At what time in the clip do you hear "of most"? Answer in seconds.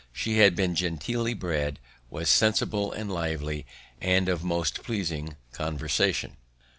4.29-4.81